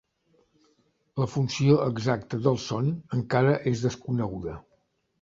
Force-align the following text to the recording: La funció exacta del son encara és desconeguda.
La 1.25 1.27
funció 1.33 1.77
exacta 1.85 2.41
del 2.49 2.59
son 2.65 2.91
encara 3.21 3.57
és 3.75 3.89
desconeguda. 3.89 4.61